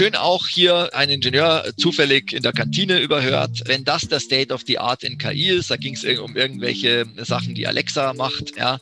Schön 0.00 0.16
auch 0.16 0.48
hier 0.48 0.88
ein 0.94 1.10
Ingenieur 1.10 1.74
zufällig 1.76 2.32
in 2.32 2.42
der 2.42 2.52
Kantine 2.52 3.00
überhört. 3.00 3.64
Wenn 3.66 3.84
das 3.84 4.08
der 4.08 4.18
State 4.18 4.50
of 4.50 4.62
the 4.66 4.78
Art 4.78 5.04
in 5.04 5.18
KI 5.18 5.50
ist, 5.50 5.70
da 5.70 5.76
ging 5.76 5.92
es 5.92 6.02
um 6.18 6.36
irgendwelche 6.36 7.04
Sachen, 7.18 7.54
die 7.54 7.66
Alexa 7.66 8.14
macht, 8.14 8.56
ja, 8.56 8.78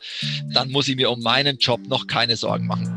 dann 0.53 0.71
muss 0.71 0.87
ich 0.87 0.95
mir 0.95 1.11
um 1.11 1.21
meinen 1.21 1.57
Job 1.57 1.85
noch 1.87 2.07
keine 2.07 2.37
Sorgen 2.37 2.67
machen. 2.67 2.89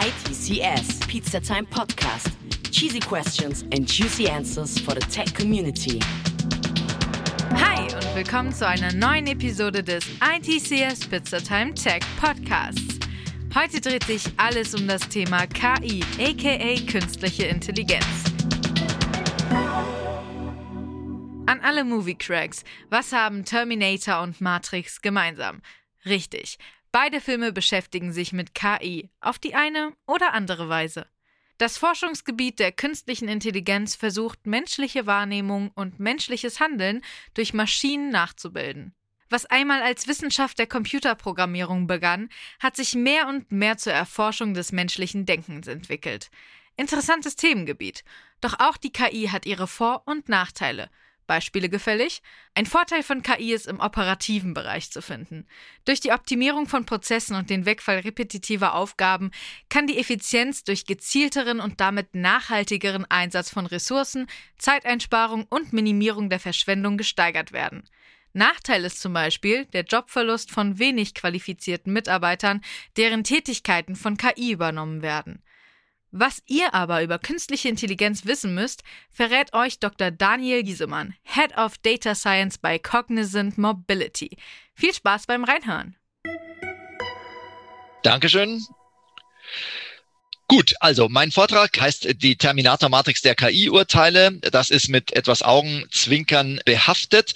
ITCS, 0.00 0.98
Pizza 1.06 1.40
Time 1.40 1.68
Podcast. 1.70 2.30
Cheesy 2.72 2.98
questions 2.98 3.62
and 3.72 3.88
juicy 3.88 4.28
answers 4.28 4.76
for 4.80 4.96
the 4.96 5.06
tech 5.06 5.32
community. 5.36 6.00
Hi 7.54 7.82
und 7.94 8.16
willkommen 8.16 8.52
zu 8.52 8.66
einer 8.66 8.92
neuen 8.92 9.28
Episode 9.28 9.84
des 9.84 10.04
ITCS 10.20 11.06
Pizza 11.06 11.40
Time 11.40 11.72
Tech 11.74 12.00
Podcasts. 12.20 12.87
Heute 13.60 13.80
dreht 13.80 14.04
sich 14.04 14.22
alles 14.36 14.72
um 14.72 14.86
das 14.86 15.00
Thema 15.08 15.44
KI, 15.48 16.04
aka 16.20 16.92
künstliche 16.92 17.46
Intelligenz. 17.46 18.06
An 21.46 21.58
alle 21.60 21.82
Movie-Cracks, 21.82 22.62
was 22.88 23.12
haben 23.12 23.44
Terminator 23.44 24.22
und 24.22 24.40
Matrix 24.40 25.02
gemeinsam? 25.02 25.60
Richtig, 26.04 26.58
beide 26.92 27.20
Filme 27.20 27.50
beschäftigen 27.50 28.12
sich 28.12 28.32
mit 28.32 28.54
KI, 28.54 29.10
auf 29.20 29.40
die 29.40 29.56
eine 29.56 29.92
oder 30.06 30.34
andere 30.34 30.68
Weise. 30.68 31.08
Das 31.56 31.78
Forschungsgebiet 31.78 32.60
der 32.60 32.70
künstlichen 32.70 33.26
Intelligenz 33.26 33.96
versucht, 33.96 34.46
menschliche 34.46 35.06
Wahrnehmung 35.06 35.72
und 35.74 35.98
menschliches 35.98 36.60
Handeln 36.60 37.02
durch 37.34 37.54
Maschinen 37.54 38.10
nachzubilden. 38.10 38.94
Was 39.30 39.44
einmal 39.46 39.82
als 39.82 40.08
Wissenschaft 40.08 40.58
der 40.58 40.66
Computerprogrammierung 40.66 41.86
begann, 41.86 42.30
hat 42.60 42.76
sich 42.76 42.94
mehr 42.94 43.28
und 43.28 43.52
mehr 43.52 43.76
zur 43.76 43.92
Erforschung 43.92 44.54
des 44.54 44.72
menschlichen 44.72 45.26
Denkens 45.26 45.66
entwickelt. 45.66 46.30
Interessantes 46.76 47.36
Themengebiet. 47.36 48.04
Doch 48.40 48.54
auch 48.58 48.76
die 48.76 48.92
KI 48.92 49.28
hat 49.28 49.46
ihre 49.46 49.66
Vor- 49.66 50.02
und 50.06 50.28
Nachteile. 50.28 50.88
Beispiele 51.26 51.68
gefällig? 51.68 52.22
Ein 52.54 52.66
Vorteil 52.66 53.02
von 53.04 53.22
KI 53.22 53.52
ist 53.52 53.66
im 53.66 53.80
operativen 53.80 54.54
Bereich 54.54 54.90
zu 54.90 55.02
finden. 55.02 55.46
Durch 55.84 56.00
die 56.00 56.12
Optimierung 56.12 56.66
von 56.66 56.86
Prozessen 56.86 57.36
und 57.36 57.50
den 57.50 57.66
Wegfall 57.66 57.98
repetitiver 57.98 58.74
Aufgaben 58.74 59.30
kann 59.68 59.86
die 59.86 59.98
Effizienz 59.98 60.64
durch 60.64 60.86
gezielteren 60.86 61.60
und 61.60 61.80
damit 61.80 62.14
nachhaltigeren 62.14 63.04
Einsatz 63.04 63.50
von 63.50 63.66
Ressourcen, 63.66 64.26
Zeiteinsparung 64.56 65.44
und 65.50 65.72
Minimierung 65.72 66.30
der 66.30 66.40
Verschwendung 66.40 66.96
gesteigert 66.96 67.52
werden. 67.52 67.84
Nachteil 68.32 68.84
ist 68.84 69.00
zum 69.00 69.12
Beispiel 69.12 69.66
der 69.66 69.84
Jobverlust 69.84 70.50
von 70.50 70.78
wenig 70.78 71.14
qualifizierten 71.14 71.92
Mitarbeitern, 71.92 72.62
deren 72.96 73.24
Tätigkeiten 73.24 73.96
von 73.96 74.16
KI 74.16 74.52
übernommen 74.52 75.02
werden. 75.02 75.42
Was 76.10 76.42
ihr 76.46 76.72
aber 76.72 77.02
über 77.02 77.18
künstliche 77.18 77.68
Intelligenz 77.68 78.24
wissen 78.24 78.54
müsst, 78.54 78.82
verrät 79.10 79.52
euch 79.52 79.78
Dr. 79.78 80.10
Daniel 80.10 80.62
Giesemann, 80.62 81.14
Head 81.22 81.58
of 81.58 81.76
Data 81.78 82.14
Science 82.14 82.56
bei 82.56 82.78
Cognizant 82.78 83.58
Mobility. 83.58 84.38
Viel 84.74 84.94
Spaß 84.94 85.26
beim 85.26 85.44
Reinhören. 85.44 85.96
Dankeschön. 88.02 88.62
Gut, 90.50 90.74
also 90.80 91.10
mein 91.10 91.30
Vortrag 91.30 91.78
heißt 91.78 92.22
die 92.22 92.36
Terminator-Matrix 92.36 93.20
der 93.20 93.34
KI-Urteile. 93.34 94.32
Das 94.50 94.70
ist 94.70 94.88
mit 94.88 95.12
etwas 95.12 95.42
Augenzwinkern 95.42 96.58
behaftet. 96.64 97.34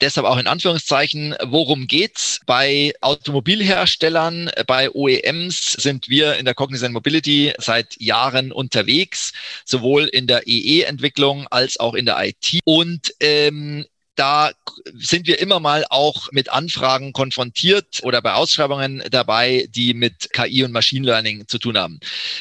Deshalb 0.00 0.26
auch 0.26 0.38
in 0.38 0.46
Anführungszeichen, 0.46 1.36
worum 1.42 1.86
geht's? 1.86 2.40
Bei 2.46 2.94
Automobilherstellern, 3.02 4.50
bei 4.66 4.90
OEMs 4.90 5.72
sind 5.72 6.08
wir 6.08 6.36
in 6.36 6.46
der 6.46 6.54
Cognizant 6.54 6.94
Mobility 6.94 7.52
seit 7.58 8.00
Jahren 8.00 8.50
unterwegs, 8.50 9.34
sowohl 9.66 10.04
in 10.04 10.26
der 10.26 10.46
EE-Entwicklung 10.46 11.46
als 11.48 11.78
auch 11.78 11.92
in 11.92 12.06
der 12.06 12.24
IT. 12.24 12.60
Und 12.64 13.12
ähm, 13.20 13.84
da 14.16 14.52
sind 14.94 15.26
wir 15.26 15.38
immer 15.40 15.60
mal 15.60 15.84
auch 15.90 16.30
mit 16.30 16.48
Anfragen 16.48 17.12
konfrontiert 17.12 18.00
oder 18.02 18.22
bei 18.22 18.34
Ausschreibungen 18.34 19.02
dabei, 19.10 19.66
die 19.70 19.94
mit 19.94 20.32
KI 20.32 20.64
und 20.64 20.72
Machine 20.72 21.06
Learning 21.06 21.48
zu 21.48 21.58
tun 21.58 21.76
haben. 21.76 21.98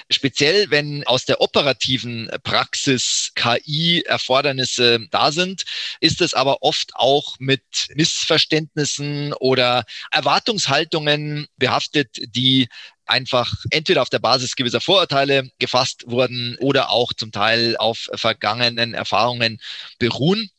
Speziell, 0.09 0.69
wenn 0.69 1.03
aus 1.05 1.25
der 1.25 1.41
operativen 1.41 2.29
Praxis 2.43 3.31
KI-Erfordernisse 3.35 5.07
da 5.11 5.31
sind, 5.31 5.63
ist 5.99 6.21
es 6.21 6.33
aber 6.33 6.61
oft 6.61 6.95
auch 6.95 7.35
mit 7.39 7.63
Missverständnissen 7.95 9.33
oder 9.33 9.85
Erwartungshaltungen 10.11 11.47
behaftet, 11.57 12.17
die 12.35 12.67
einfach 13.05 13.53
entweder 13.71 14.01
auf 14.01 14.09
der 14.09 14.19
Basis 14.19 14.55
gewisser 14.55 14.81
Vorurteile 14.81 15.49
gefasst 15.59 16.03
wurden 16.07 16.57
oder 16.59 16.89
auch 16.89 17.13
zum 17.13 17.31
Teil 17.31 17.75
auf 17.77 18.09
vergangenen 18.15 18.93
Erfahrungen 18.93 19.59
beruhen. 19.99 20.49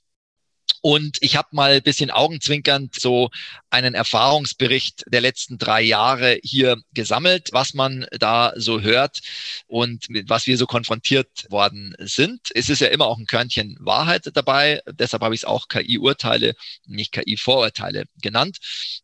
Und 0.87 1.17
ich 1.22 1.37
habe 1.37 1.49
mal 1.53 1.71
ein 1.71 1.83
bisschen 1.83 2.11
augenzwinkernd 2.11 3.00
so 3.00 3.31
einen 3.71 3.95
Erfahrungsbericht 3.95 5.05
der 5.06 5.22
letzten 5.22 5.56
drei 5.56 5.81
Jahre 5.81 6.39
hier 6.43 6.77
gesammelt, 6.93 7.49
was 7.53 7.72
man 7.72 8.05
da 8.11 8.53
so 8.56 8.83
hört 8.83 9.21
und 9.67 10.11
mit 10.11 10.28
was 10.28 10.47
wir 10.47 10.59
so 10.59 10.67
konfrontiert 10.67 11.47
worden 11.49 11.95
sind. 12.00 12.50
Es 12.55 12.69
ist 12.69 12.83
ja 12.83 12.89
immer 12.89 13.06
auch 13.06 13.17
ein 13.17 13.25
Körnchen 13.25 13.78
Wahrheit 13.81 14.31
dabei. 14.34 14.83
Deshalb 14.87 15.22
habe 15.22 15.34
ich 15.34 15.41
es 15.41 15.45
auch 15.47 15.69
KI-Urteile, 15.69 16.53
nicht 16.84 17.12
KI-Vorurteile 17.12 18.05
genannt. 18.21 18.59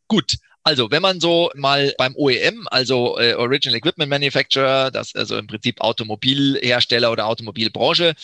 Gut, 0.07 0.35
also, 0.63 0.91
wenn 0.91 1.03
man 1.03 1.21
so 1.21 1.51
mal 1.55 1.95
beim 1.97 2.15
OEM, 2.17 2.67
also 2.71 3.19
äh, 3.19 3.35
Original 3.35 3.77
Equipment 3.77 4.11
Manufacturer, 4.11 4.91
das 4.91 5.15
also 5.15 5.39
im 5.39 5.47
Prinzip 5.47 5.81
Automobilhersteller 5.81 7.11
oder 7.11 7.27
Automobilbranche, 7.27 8.15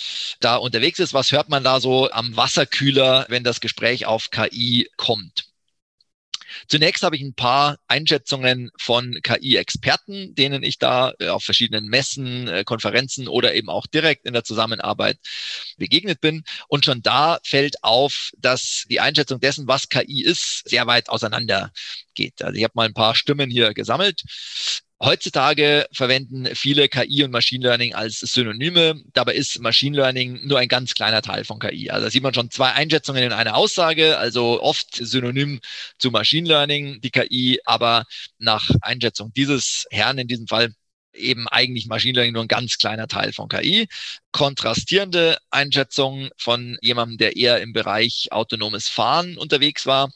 da 0.41 0.57
unterwegs 0.57 0.99
ist, 0.99 1.15
was 1.15 1.33
hört 1.33 1.49
man 1.49 1.65
da 1.65 1.81
so 1.81 2.11
am 2.11 2.37
Wasserkühler, 2.37 3.27
wenn 3.29 3.45
das 3.45 3.61
Gespräch 3.61 4.07
auf 4.07 4.31
KI 4.31 4.89
kommt? 4.97 5.56
Zunächst 6.69 7.03
habe 7.03 7.17
ich 7.17 7.23
ein 7.23 7.35
paar 7.35 7.79
Einschätzungen 7.89 8.71
von 8.79 9.19
KI-Experten, 9.23 10.35
denen 10.35 10.63
ich 10.63 10.79
da 10.79 11.13
äh, 11.19 11.29
auf 11.29 11.45
verschiedenen 11.45 11.87
Messen, 11.87 12.49
äh, 12.49 12.65
Konferenzen 12.65 13.29
oder 13.29 13.55
eben 13.55 13.69
auch 13.69 13.87
direkt 13.87 14.27
in 14.27 14.33
der 14.33 14.45
Zusammenarbeit 14.45 15.19
begegnet 15.77 16.21
bin. 16.21 16.45
Und 16.69 16.85
schon 16.85 17.03
da 17.03 17.39
fällt 17.45 17.83
auf, 17.83 18.31
dass 18.39 18.85
die 18.89 19.01
Einschätzung 19.01 19.41
dessen, 19.41 19.67
was 19.67 19.89
KI 19.89 20.23
ist, 20.23 20.63
sehr 20.69 20.87
weit 20.87 21.09
auseinander 21.09 21.73
geht. 22.15 22.43
Also 22.43 22.57
ich 22.57 22.65
habe 22.65 22.73
mal 22.75 22.87
ein 22.87 22.95
paar 22.95 23.15
Stimmen 23.15 23.51
hier 23.51 23.75
gesammelt. 23.75 24.23
Heutzutage 24.99 25.87
verwenden 25.93 26.49
viele 26.55 26.89
KI 26.89 27.23
und 27.23 27.31
Machine 27.31 27.63
Learning 27.67 27.95
als 27.95 28.21
Synonyme. 28.21 29.03
Dabei 29.13 29.35
ist 29.35 29.61
Machine 29.61 29.95
Learning 29.95 30.41
nur 30.47 30.59
ein 30.59 30.69
ganz 30.69 30.95
kleiner 30.95 31.21
Teil 31.21 31.45
von 31.45 31.59
KI. 31.59 31.91
Also 31.91 32.07
da 32.07 32.11
sieht 32.11 32.23
man 32.23 32.33
schon 32.33 32.51
zwei 32.51 32.73
Einschätzungen 32.73 33.23
in 33.23 33.33
einer 33.33 33.57
Aussage, 33.57 34.17
also 34.17 34.63
oft 34.63 34.97
synonym 34.97 35.61
zu 35.99 36.11
Machine 36.11 36.49
Learning, 36.49 37.01
die 37.03 37.11
KI, 37.11 37.61
aber 37.67 38.05
nach 38.39 38.71
Einschätzung 38.81 39.35
dieses 39.35 39.87
Herrn 39.91 40.17
in 40.17 40.29
diesem 40.29 40.47
Fall 40.47 40.73
eben 41.13 41.47
eigentlich 41.49 41.87
Machine 41.87 42.15
Learning 42.15 42.33
nur 42.33 42.45
ein 42.45 42.49
ganz 42.49 42.79
kleiner 42.79 43.07
Teil 43.07 43.35
von 43.35 43.49
KI. 43.49 43.89
Kontrastierende 44.33 45.37
Einschätzung 45.51 46.31
von 46.39 46.79
jemandem, 46.81 47.19
der 47.19 47.37
eher 47.37 47.61
im 47.61 47.75
Bereich 47.75 48.29
autonomes 48.31 48.89
Fahren 48.89 49.37
unterwegs 49.37 49.85
war. 49.85 50.11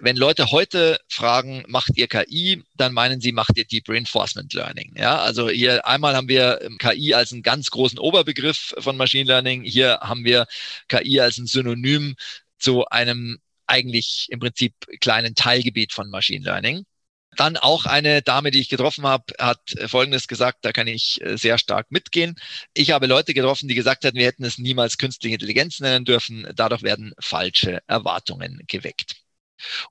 Wenn 0.00 0.16
Leute 0.16 0.52
heute 0.52 1.00
fragen, 1.08 1.64
macht 1.66 1.96
ihr 1.96 2.06
KI, 2.06 2.62
dann 2.76 2.92
meinen 2.92 3.20
sie, 3.20 3.32
macht 3.32 3.56
ihr 3.58 3.64
Deep 3.64 3.88
Reinforcement 3.88 4.52
Learning. 4.54 4.94
Ja, 4.96 5.18
also 5.18 5.48
hier 5.48 5.86
einmal 5.86 6.14
haben 6.14 6.28
wir 6.28 6.60
ähm, 6.62 6.78
KI 6.78 7.14
als 7.14 7.32
einen 7.32 7.42
ganz 7.42 7.70
großen 7.70 7.98
Oberbegriff 7.98 8.74
von 8.78 8.96
Machine 8.96 9.26
Learning. 9.26 9.64
Hier 9.64 9.98
haben 10.00 10.24
wir 10.24 10.46
KI 10.86 11.20
als 11.20 11.38
ein 11.38 11.46
Synonym 11.46 12.14
zu 12.58 12.86
einem 12.86 13.38
eigentlich 13.66 14.26
im 14.30 14.38
Prinzip 14.38 14.74
kleinen 15.00 15.34
Teilgebiet 15.34 15.92
von 15.92 16.10
Machine 16.10 16.44
Learning. 16.44 16.84
Dann 17.36 17.56
auch 17.56 17.84
eine 17.84 18.22
Dame, 18.22 18.50
die 18.52 18.60
ich 18.60 18.68
getroffen 18.68 19.04
habe, 19.04 19.34
hat 19.38 19.60
Folgendes 19.86 20.28
gesagt, 20.28 20.58
da 20.62 20.72
kann 20.72 20.86
ich 20.86 21.20
äh, 21.22 21.36
sehr 21.36 21.58
stark 21.58 21.90
mitgehen. 21.90 22.36
Ich 22.72 22.92
habe 22.92 23.06
Leute 23.06 23.34
getroffen, 23.34 23.68
die 23.68 23.74
gesagt 23.74 24.04
hatten, 24.04 24.16
wir 24.16 24.26
hätten 24.26 24.44
es 24.44 24.58
niemals 24.58 24.96
künstliche 24.98 25.34
Intelligenz 25.34 25.80
nennen 25.80 26.04
dürfen. 26.04 26.48
Dadurch 26.54 26.82
werden 26.82 27.14
falsche 27.20 27.80
Erwartungen 27.88 28.62
geweckt. 28.68 29.27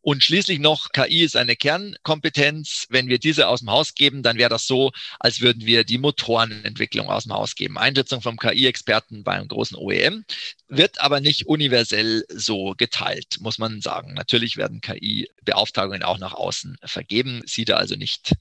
Und 0.02 0.24
schließlich 0.24 0.60
noch, 0.60 0.90
KI 0.92 1.24
ist 1.24 1.36
eine 1.36 1.56
Kernkompetenz. 1.56 2.86
Wenn 2.90 3.08
wir 3.08 3.19
diese 3.19 3.48
aus 3.48 3.60
dem 3.60 3.72
Haus 3.72 3.94
geben, 3.94 4.24
dann 4.24 4.38
wäre 4.38 4.50
das 4.50 4.68
so, 4.68 4.92
als 5.19 5.42
würden 5.42 5.66
wir 5.66 5.84
die 5.84 5.98
Motorenentwicklung 5.98 7.10
aus 7.10 7.24
dem 7.24 7.34
Haus 7.34 7.56
geben. 7.56 7.78
Einschätzung 7.78 8.22
vom 8.22 8.38
KI-Experten 8.38 9.24
bei 9.24 9.34
einem 9.34 9.48
großen 9.48 9.78
OEM 9.78 10.25
wird 10.68 11.02
aber 11.02 11.19
nicht 11.19 11.48
universell 11.48 12.25
so 12.30 12.74
geteilt, 12.78 13.38
muss 13.40 13.58
man 13.58 13.81
sagen. 13.81 14.14
Natürlich 14.14 14.58
werden 14.58 14.81
KI-Beauftragungen 14.81 16.04
auch 16.04 16.18
nach 16.18 16.34
außen 16.34 16.78
vergeben, 16.84 17.42
sieht 17.46 17.72
also 17.72 17.96
nicht, 17.96 18.34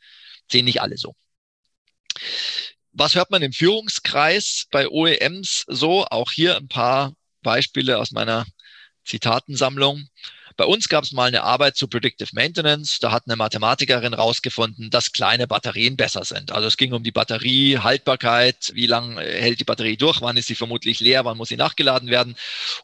sehen 0.51 0.65
nicht 0.65 0.81
alle 0.81 0.97
so. 0.97 1.15
Was 2.93 3.15
hört 3.15 3.31
man 3.31 3.43
im 3.43 3.53
Führungskreis 3.53 4.67
bei 4.71 4.89
OEMs 4.89 5.65
so? 5.69 6.07
Auch 6.07 6.33
hier 6.33 6.57
ein 6.57 6.69
paar 6.69 7.15
Beispiele 7.43 7.99
aus 7.99 8.11
meiner 8.11 8.47
Zitatensammlung. 9.05 10.09
Bei 10.57 10.65
uns 10.65 10.89
gab 10.89 11.05
es 11.05 11.13
mal 11.13 11.25
eine 11.25 11.43
Arbeit 11.43 11.77
zu 11.77 11.87
Predictive 11.87 12.31
Maintenance. 12.33 12.99
Da 12.99 13.13
hat 13.13 13.25
eine 13.27 13.37
Mathematikerin 13.37 14.15
rausgefunden, 14.15 14.91
dass 14.91 15.13
kleine 15.13 15.47
Batterien 15.47 15.97
besser 15.97 16.25
sind. 16.25 16.51
Also 16.51 16.67
es 16.69 16.79
ging 16.79 16.95
um 16.95 17.03
die 17.03 17.13
Batteriehaltbarkeit, 17.13 18.71
wie 18.75 18.87
lange 18.87 19.21
hält 19.21 19.61
die 19.61 19.65
Batterie 19.65 19.99
durch, 19.99 20.23
wann 20.23 20.39
ist 20.39 20.47
sie 20.47 20.55
vermutlich 20.55 21.01
leer, 21.01 21.27
wann 21.27 21.37
muss 21.37 21.49
sie 21.49 21.57
nachgeladen 21.57 22.09
werden. 22.09 22.37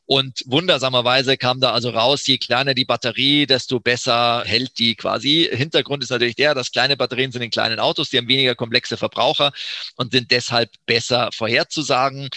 Und 0.04 0.42
wundersamerweise 0.46 1.38
kam 1.38 1.60
da 1.60 1.72
also 1.72 1.90
raus, 1.90 2.26
je 2.26 2.36
kleiner 2.36 2.74
die 2.74 2.84
Batterie, 2.84 3.46
desto 3.46 3.80
besser 3.80 4.42
hält 4.44 4.78
die 4.78 4.94
quasi. 4.94 5.48
Hintergrund 5.50 6.02
ist 6.02 6.10
natürlich 6.10 6.36
der, 6.36 6.54
dass 6.54 6.72
kleine 6.72 6.96
Batterien 6.98 7.32
sind 7.32 7.42
in 7.42 7.50
kleinen 7.50 7.80
Autos, 7.80 8.10
die 8.10 8.18
haben 8.18 8.28
weniger 8.28 8.54
komplexe 8.54 8.98
Verbraucher 8.98 9.52
und 9.96 10.12
sind 10.12 10.30
deshalb 10.30 10.70
besser 10.84 11.30
vorherzusagen. 11.32 12.28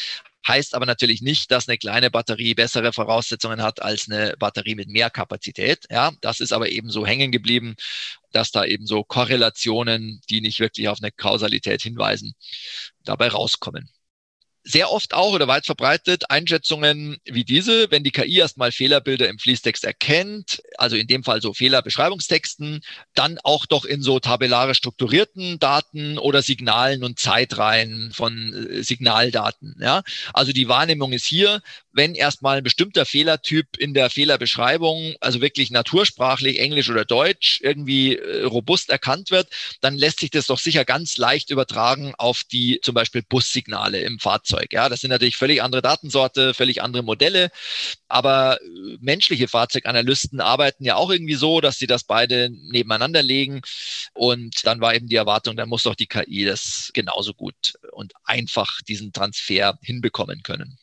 Heißt 0.47 0.75
aber 0.75 0.85
natürlich 0.85 1.21
nicht, 1.21 1.51
dass 1.51 1.67
eine 1.67 1.77
kleine 1.77 2.11
Batterie 2.11 2.53
bessere 2.53 2.93
Voraussetzungen 2.93 3.61
hat 3.63 3.81
als 3.81 4.09
eine 4.09 4.35
Batterie 4.37 4.75
mit 4.75 4.89
mehr 4.89 5.09
Kapazität. 5.09 5.85
Ja, 5.89 6.11
das 6.21 6.39
ist 6.39 6.53
aber 6.53 6.69
eben 6.69 6.89
so 6.89 7.05
hängen 7.05 7.31
geblieben, 7.31 7.75
dass 8.31 8.51
da 8.51 8.65
eben 8.65 8.85
so 8.85 9.03
Korrelationen, 9.03 10.21
die 10.29 10.41
nicht 10.41 10.59
wirklich 10.59 10.87
auf 10.89 10.99
eine 11.01 11.11
Kausalität 11.11 11.81
hinweisen, 11.81 12.35
dabei 13.03 13.29
rauskommen 13.29 13.89
sehr 14.67 14.91
oft 14.91 15.13
auch 15.13 15.31
oder 15.31 15.47
weit 15.47 15.67
verbreitet 15.67 16.31
Einschätzungen 16.31 17.17
wie 17.23 17.43
diese, 17.43 17.91
wenn 17.91 18.03
die 18.03 18.11
KI 18.11 18.39
erstmal 18.39 18.71
Fehlerbilder 18.71 19.29
im 19.29 19.37
Fließtext 19.37 19.83
erkennt, 19.83 20.61
also 20.77 20.95
in 20.95 21.05
dem 21.05 21.23
Fall 21.23 21.39
so 21.39 21.53
Fehlerbeschreibungstexten, 21.53 22.81
dann 23.13 23.37
auch 23.43 23.67
doch 23.67 23.85
in 23.85 24.01
so 24.01 24.19
tabellarisch 24.19 24.79
strukturierten 24.79 25.59
Daten 25.59 26.17
oder 26.17 26.41
Signalen 26.41 27.03
und 27.03 27.19
Zeitreihen 27.19 28.11
von 28.11 28.53
äh, 28.71 28.81
Signaldaten. 28.81 29.75
Ja? 29.79 30.01
Also 30.33 30.51
die 30.51 30.67
Wahrnehmung 30.67 31.13
ist 31.13 31.25
hier, 31.25 31.61
wenn 31.93 32.15
erstmal 32.15 32.57
ein 32.57 32.63
bestimmter 32.63 33.05
Fehlertyp 33.05 33.77
in 33.77 33.93
der 33.93 34.09
Fehlerbeschreibung, 34.09 35.15
also 35.21 35.41
wirklich 35.41 35.69
natursprachlich, 35.69 36.59
Englisch 36.59 36.89
oder 36.89 37.05
Deutsch, 37.05 37.59
irgendwie 37.61 38.17
äh, 38.17 38.43
robust 38.43 38.89
erkannt 38.89 39.29
wird, 39.29 39.47
dann 39.81 39.95
lässt 39.95 40.21
sich 40.21 40.31
das 40.31 40.47
doch 40.47 40.59
sicher 40.59 40.85
ganz 40.85 41.17
leicht 41.17 41.51
übertragen 41.51 42.15
auf 42.17 42.41
die 42.51 42.79
zum 42.81 42.95
Beispiel 42.95 43.21
Bussignale 43.21 43.99
im 43.99 44.17
Fahrzeug. 44.19 44.54
Ja, 44.71 44.89
das 44.89 45.01
sind 45.01 45.09
natürlich 45.11 45.37
völlig 45.37 45.61
andere 45.61 45.81
Datensorte, 45.81 46.53
völlig 46.53 46.81
andere 46.81 47.03
Modelle, 47.03 47.51
aber 48.07 48.59
äh, 48.61 48.97
menschliche 49.01 49.47
Fahrzeuganalysten 49.47 50.41
arbeiten 50.41 50.83
ja 50.83 50.95
auch 50.95 51.09
irgendwie 51.11 51.35
so, 51.35 51.61
dass 51.61 51.77
sie 51.77 51.87
das 51.87 52.03
beide 52.03 52.49
nebeneinander 52.49 53.21
legen. 53.23 53.61
Und 54.13 54.65
dann 54.65 54.81
war 54.81 54.95
eben 54.95 55.07
die 55.07 55.15
Erwartung, 55.15 55.55
dann 55.57 55.69
muss 55.69 55.83
doch 55.83 55.95
die 55.95 56.07
KI 56.07 56.45
das 56.45 56.91
genauso 56.93 57.33
gut 57.33 57.73
und 57.91 58.13
einfach 58.25 58.81
diesen 58.81 59.13
Transfer 59.13 59.77
hinbekommen 59.81 60.43
können. 60.43 60.77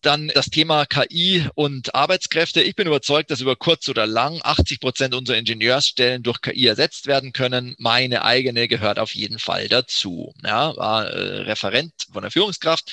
Dann 0.00 0.28
das 0.28 0.46
Thema 0.46 0.86
KI 0.86 1.48
und 1.54 1.94
Arbeitskräfte. 1.94 2.62
Ich 2.62 2.76
bin 2.76 2.86
überzeugt, 2.86 3.30
dass 3.30 3.40
über 3.40 3.56
kurz 3.56 3.88
oder 3.88 4.06
lang 4.06 4.40
80 4.42 4.78
Prozent 4.80 5.14
unserer 5.14 5.36
Ingenieursstellen 5.36 6.22
durch 6.22 6.40
KI 6.40 6.66
ersetzt 6.66 7.06
werden 7.06 7.32
können. 7.32 7.74
Meine 7.78 8.24
eigene 8.24 8.68
gehört 8.68 8.98
auf 9.00 9.14
jeden 9.14 9.40
Fall 9.40 9.68
dazu. 9.68 10.32
Ja, 10.44 10.76
war 10.76 11.08
äh, 11.08 11.40
Referent 11.42 11.92
von 12.12 12.22
der 12.22 12.30
Führungskraft. 12.30 12.92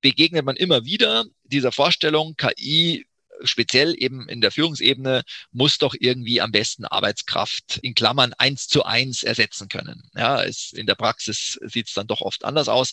Begegnet 0.00 0.44
man 0.44 0.56
immer 0.56 0.84
wieder 0.84 1.24
dieser 1.44 1.70
Vorstellung, 1.70 2.34
KI 2.36 3.06
speziell 3.44 3.94
eben 3.98 4.28
in 4.28 4.40
der 4.40 4.50
Führungsebene 4.50 5.22
muss 5.50 5.78
doch 5.78 5.94
irgendwie 5.98 6.40
am 6.40 6.52
besten 6.52 6.84
Arbeitskraft 6.84 7.78
in 7.82 7.94
Klammern 7.94 8.32
eins 8.34 8.68
zu 8.68 8.84
eins 8.84 9.22
ersetzen 9.22 9.68
können. 9.68 10.10
Ja, 10.14 10.42
es, 10.42 10.72
in 10.72 10.86
der 10.86 10.94
Praxis 10.94 11.58
sieht 11.62 11.88
es 11.88 11.94
dann 11.94 12.06
doch 12.06 12.20
oft 12.20 12.44
anders 12.44 12.68
aus. 12.68 12.92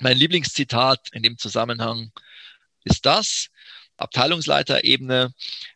Mein 0.00 0.16
Lieblingszitat 0.16 1.08
in 1.12 1.22
dem 1.22 1.38
Zusammenhang 1.38 2.12
ist 2.84 3.06
das. 3.06 3.48
Abteilungsleiterebene. 3.96 5.32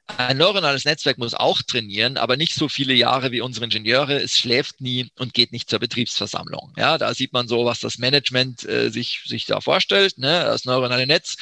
Ein 0.07 0.37
neuronales 0.39 0.85
Netzwerk 0.85 1.19
muss 1.19 1.35
auch 1.35 1.63
trainieren, 1.63 2.17
aber 2.17 2.37
nicht 2.37 2.55
so 2.55 2.69
viele 2.69 2.95
Jahre 2.95 3.33
wie 3.33 3.41
unsere 3.41 3.65
Ingenieure. 3.65 4.21
Es 4.21 4.39
schläft 4.39 4.81
nie 4.81 5.11
und 5.19 5.35
geht 5.35 5.53
nicht 5.53 5.69
zur 5.69 5.79
Betriebsversammlung. 5.79 6.73
Ja, 6.77 6.99
da 6.99 7.13
sieht 7.15 7.33
man 7.33 7.49
so, 7.49 7.65
was 7.65 7.81
das 7.81 7.99
Management 7.99 8.65
äh, 8.65 8.91
sich, 8.91 9.23
sich 9.27 9.47
da 9.47 9.61
vorstellt. 9.61 10.19
Ne? 10.19 10.45
Das 10.45 10.65
neuronale 10.65 11.07
Netz 11.07 11.37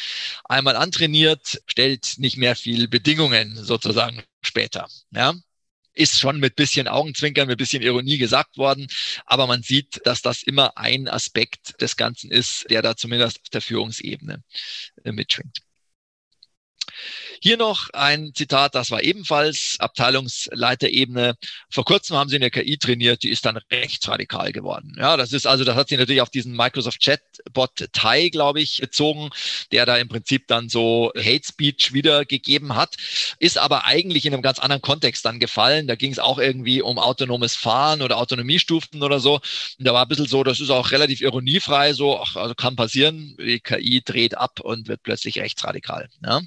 einmal 0.44 0.76
antrainiert, 0.76 1.62
stellt 1.66 2.14
nicht 2.18 2.36
mehr 2.36 2.56
viel 2.56 2.88
Bedingungen 2.88 3.56
sozusagen 3.62 4.22
später. 4.42 4.88
Ja, 5.10 5.34
ist 5.94 6.18
schon 6.18 6.40
mit 6.40 6.56
bisschen 6.56 6.88
Augenzwinkern, 6.88 7.48
mit 7.48 7.58
bisschen 7.58 7.82
Ironie 7.82 8.18
gesagt 8.18 8.56
worden. 8.56 8.86
Aber 9.26 9.46
man 9.46 9.62
sieht, 9.62 10.00
dass 10.04 10.22
das 10.22 10.42
immer 10.42 10.76
ein 10.76 11.08
Aspekt 11.08 11.80
des 11.80 11.96
Ganzen 11.96 12.30
ist, 12.30 12.66
der 12.70 12.82
da 12.82 12.96
zumindest 12.96 13.40
auf 13.40 13.48
der 13.50 13.62
Führungsebene 13.62 14.42
mitschwingt. 15.04 15.60
Hier 17.40 17.56
noch 17.56 17.90
ein 17.90 18.32
Zitat, 18.34 18.74
das 18.74 18.90
war 18.90 19.02
ebenfalls 19.02 19.76
Abteilungsleiterebene. 19.78 21.34
Vor 21.70 21.84
kurzem 21.84 22.16
haben 22.16 22.28
sie 22.30 22.36
eine 22.36 22.50
KI 22.50 22.78
trainiert, 22.78 23.22
die 23.22 23.30
ist 23.30 23.44
dann 23.44 23.58
rechtsradikal 23.70 24.52
geworden. 24.52 24.94
Ja, 24.98 25.16
das 25.16 25.32
ist 25.32 25.46
also, 25.46 25.64
das 25.64 25.76
hat 25.76 25.88
sie 25.88 25.96
natürlich 25.96 26.22
auf 26.22 26.30
diesen 26.30 26.56
Microsoft 26.56 27.02
Chatbot 27.02 27.88
Tai, 27.92 28.28
glaube 28.28 28.60
ich, 28.60 28.80
bezogen, 28.80 29.30
der 29.72 29.86
da 29.86 29.96
im 29.96 30.08
Prinzip 30.08 30.46
dann 30.48 30.68
so 30.68 31.12
Hate 31.16 31.46
Speech 31.46 31.92
wiedergegeben 31.92 32.74
hat, 32.76 32.96
ist 33.38 33.58
aber 33.58 33.84
eigentlich 33.84 34.26
in 34.26 34.32
einem 34.32 34.42
ganz 34.42 34.58
anderen 34.58 34.82
Kontext 34.82 35.24
dann 35.24 35.40
gefallen. 35.40 35.86
Da 35.86 35.96
ging 35.96 36.12
es 36.12 36.18
auch 36.18 36.38
irgendwie 36.38 36.82
um 36.82 36.98
autonomes 36.98 37.56
Fahren 37.56 38.02
oder 38.02 38.18
Autonomiestufen 38.18 39.02
oder 39.02 39.20
so. 39.20 39.34
Und 39.78 39.86
da 39.86 39.94
war 39.94 40.02
ein 40.02 40.08
bisschen 40.08 40.26
so, 40.26 40.44
das 40.44 40.60
ist 40.60 40.70
auch 40.70 40.90
relativ 40.90 41.20
ironiefrei, 41.20 41.92
so, 41.92 42.20
ach, 42.20 42.36
also 42.36 42.54
kann 42.54 42.76
passieren, 42.76 43.36
die 43.38 43.60
KI 43.60 44.02
dreht 44.04 44.36
ab 44.36 44.60
und 44.60 44.88
wird 44.88 45.02
plötzlich 45.02 45.38
rechtsradikal. 45.38 46.08
Ja. 46.22 46.40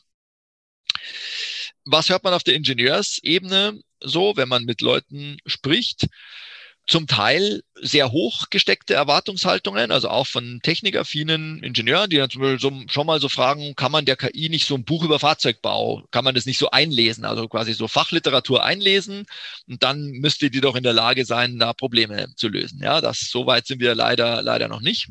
Was 1.86 2.10
hört 2.10 2.24
man 2.24 2.34
auf 2.34 2.44
der 2.44 2.56
Ingenieursebene 2.56 3.80
so, 4.02 4.36
wenn 4.36 4.50
man 4.50 4.66
mit 4.66 4.82
Leuten 4.82 5.38
spricht? 5.46 6.08
Zum 6.90 7.06
Teil 7.06 7.64
sehr 7.76 8.14
hoch 8.14 8.46
gesteckte 8.50 8.94
Erwartungshaltungen, 8.94 9.92
also 9.92 10.08
auch 10.08 10.26
von 10.26 10.62
technikaffinen 10.64 11.62
Ingenieuren, 11.62 12.10
die 12.10 12.16
dann 12.16 12.30
zum 12.30 12.42
Beispiel 12.42 12.60
so, 12.62 12.72
schon 12.88 13.06
mal 13.06 13.20
so 13.20 13.28
fragen, 13.28 13.76
kann 13.76 13.92
man 13.92 14.06
der 14.06 14.16
KI 14.16 14.48
nicht 14.48 14.66
so 14.66 14.76
ein 14.76 14.86
Buch 14.86 15.04
über 15.04 15.20
Fahrzeugbau, 15.20 16.04
kann 16.12 16.24
man 16.24 16.34
das 16.34 16.46
nicht 16.46 16.58
so 16.58 16.72
einlesen, 16.72 17.26
also 17.26 17.50
quasi 17.50 17.74
so 17.74 17.90
Fachliteratur 17.90 18.64
einlesen 18.64 19.26
und 19.68 19.84
dann 19.84 20.12
müsste 20.12 20.50
die 20.50 20.62
doch 20.62 20.78
in 20.78 20.84
der 20.84 20.94
Lage 20.94 21.26
sein, 21.26 21.60
da 21.60 21.74
Probleme 21.74 22.34
zu 22.38 22.48
lösen. 22.48 22.80
Ja, 22.82 23.02
das 23.02 23.20
so 23.20 23.46
weit 23.46 23.68
sind 23.68 23.82
wir 23.82 23.94
leider 23.94 24.42
leider 24.42 24.70
noch 24.70 24.82
nicht. 24.82 25.10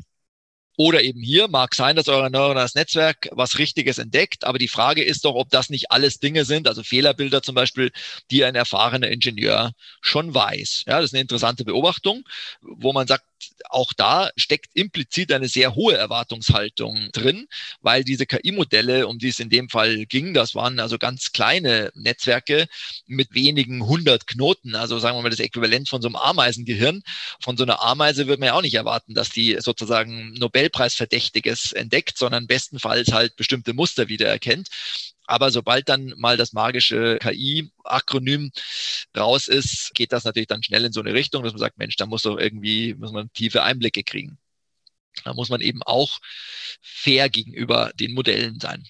Oder 0.77 1.03
eben 1.03 1.21
hier 1.21 1.47
mag 1.47 1.73
sein, 1.73 1.95
dass 1.95 2.07
euer 2.07 2.29
neuronales 2.29 2.75
Netzwerk 2.75 3.29
was 3.31 3.57
Richtiges 3.57 3.97
entdeckt, 3.97 4.45
aber 4.45 4.59
die 4.59 4.67
Frage 4.67 5.03
ist 5.03 5.25
doch, 5.25 5.33
ob 5.33 5.49
das 5.49 5.69
nicht 5.69 5.91
alles 5.91 6.19
Dinge 6.19 6.45
sind, 6.45 6.67
also 6.67 6.83
Fehlerbilder 6.83 7.41
zum 7.41 7.55
Beispiel, 7.55 7.91
die 8.29 8.45
ein 8.45 8.53
erfahrener 8.53 9.09
Ingenieur 9.09 9.71
schon 10.01 10.33
weiß. 10.35 10.83
Ja, 10.85 10.97
das 10.97 11.05
ist 11.05 11.13
eine 11.13 11.21
interessante 11.21 11.65
Beobachtung, 11.65 12.23
wo 12.61 12.93
man 12.93 13.07
sagt, 13.07 13.25
auch 13.69 13.93
da 13.93 14.29
steckt 14.35 14.69
implizit 14.75 15.31
eine 15.31 15.47
sehr 15.47 15.75
hohe 15.75 15.95
Erwartungshaltung 15.95 17.09
drin, 17.11 17.47
weil 17.81 18.03
diese 18.03 18.25
KI-Modelle, 18.25 19.07
um 19.07 19.19
die 19.19 19.29
es 19.29 19.39
in 19.39 19.49
dem 19.49 19.69
Fall 19.69 20.05
ging, 20.05 20.33
das 20.33 20.55
waren 20.55 20.79
also 20.79 20.97
ganz 20.97 21.31
kleine 21.31 21.91
Netzwerke 21.95 22.67
mit 23.05 23.33
wenigen 23.33 23.85
hundert 23.85 24.27
Knoten, 24.27 24.75
also 24.75 24.99
sagen 24.99 25.17
wir 25.17 25.21
mal 25.21 25.29
das 25.29 25.39
Äquivalent 25.39 25.89
von 25.89 26.01
so 26.01 26.07
einem 26.07 26.15
Ameisengehirn. 26.15 27.01
Von 27.41 27.57
so 27.57 27.63
einer 27.63 27.81
Ameise 27.81 28.27
würde 28.27 28.39
man 28.39 28.47
ja 28.47 28.53
auch 28.53 28.61
nicht 28.61 28.75
erwarten, 28.75 29.13
dass 29.13 29.29
die 29.29 29.57
sozusagen 29.59 30.33
Nobelpreisverdächtiges 30.33 31.73
entdeckt, 31.73 32.17
sondern 32.17 32.47
bestenfalls 32.47 33.11
halt 33.11 33.35
bestimmte 33.35 33.73
Muster 33.73 34.07
wiedererkennt. 34.07 34.69
Aber 35.27 35.51
sobald 35.51 35.89
dann 35.89 36.13
mal 36.17 36.37
das 36.37 36.53
magische 36.53 37.19
KI-Akronym 37.21 38.51
raus 39.15 39.47
ist, 39.47 39.91
geht 39.93 40.13
das 40.13 40.23
natürlich 40.23 40.47
dann 40.47 40.63
schnell 40.63 40.85
in 40.85 40.93
so 40.93 41.01
eine 41.01 41.13
Richtung, 41.13 41.43
dass 41.43 41.53
man 41.53 41.59
sagt, 41.59 41.77
Mensch, 41.77 41.97
da 41.97 42.05
muss 42.05 42.23
doch 42.23 42.37
irgendwie, 42.37 42.95
muss 42.95 43.11
man 43.11 43.31
tiefe 43.33 43.61
Einblicke 43.63 44.03
kriegen. 44.03 44.39
Da 45.23 45.33
muss 45.33 45.49
man 45.49 45.61
eben 45.61 45.83
auch 45.83 46.19
fair 46.81 47.29
gegenüber 47.29 47.91
den 47.95 48.13
Modellen 48.13 48.59
sein. 48.59 48.83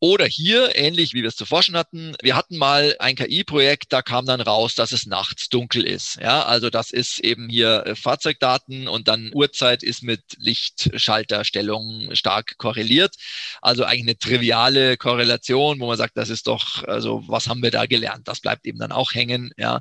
Oder 0.00 0.26
hier, 0.26 0.76
ähnlich 0.76 1.12
wie 1.14 1.22
wir 1.22 1.28
es 1.28 1.36
zuvor 1.36 1.62
schon 1.62 1.76
hatten, 1.76 2.14
wir 2.22 2.36
hatten 2.36 2.56
mal 2.56 2.96
ein 2.98 3.16
KI-Projekt, 3.16 3.92
da 3.92 4.02
kam 4.02 4.26
dann 4.26 4.40
raus, 4.40 4.74
dass 4.74 4.92
es 4.92 5.06
nachts 5.06 5.48
dunkel 5.48 5.84
ist. 5.84 6.16
Ja, 6.20 6.44
also 6.44 6.70
das 6.70 6.90
ist 6.90 7.18
eben 7.20 7.48
hier 7.48 7.84
äh, 7.86 7.94
Fahrzeugdaten 7.96 8.88
und 8.88 9.08
dann 9.08 9.30
Uhrzeit 9.34 9.82
ist 9.82 10.02
mit 10.02 10.22
Lichtschalterstellung 10.38 12.14
stark 12.14 12.58
korreliert. 12.58 13.16
Also 13.62 13.84
eigentlich 13.84 14.02
eine 14.02 14.18
triviale 14.18 14.96
Korrelation, 14.96 15.80
wo 15.80 15.86
man 15.86 15.96
sagt, 15.96 16.16
das 16.16 16.28
ist 16.30 16.46
doch, 16.46 16.84
also 16.84 17.22
was 17.26 17.48
haben 17.48 17.62
wir 17.62 17.70
da 17.70 17.86
gelernt? 17.86 18.28
Das 18.28 18.40
bleibt 18.40 18.66
eben 18.66 18.78
dann 18.78 18.92
auch 18.92 19.14
hängen, 19.14 19.52
ja, 19.56 19.80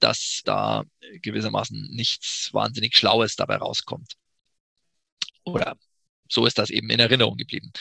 dass 0.00 0.42
da 0.44 0.84
gewissermaßen 1.22 1.90
nichts 1.92 2.50
wahnsinnig 2.52 2.96
Schlaues 2.96 3.36
dabei 3.36 3.56
rauskommt. 3.56 4.14
Oder 5.44 5.76
so 6.28 6.46
ist 6.46 6.58
das 6.58 6.70
eben 6.70 6.90
in 6.90 7.00
Erinnerung 7.00 7.36
geblieben. 7.36 7.72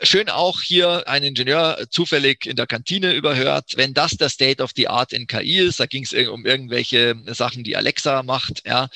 Schön 0.00 0.28
auch 0.28 0.62
hier 0.62 1.08
ein 1.08 1.24
Ingenieur 1.24 1.88
zufällig 1.90 2.46
in 2.46 2.54
der 2.54 2.68
Kantine 2.68 3.14
überhört, 3.14 3.72
wenn 3.76 3.94
das 3.94 4.12
der 4.12 4.28
State 4.28 4.62
of 4.62 4.70
the 4.76 4.86
Art 4.86 5.12
in 5.12 5.26
KI 5.26 5.58
ist, 5.58 5.80
da 5.80 5.86
ging 5.86 6.04
es 6.04 6.12
um 6.28 6.46
irgendwelche 6.46 7.16
Sachen, 7.26 7.64
die 7.64 7.76
Alexa 7.76 8.22
macht, 8.22 8.62
ja, 8.64 8.90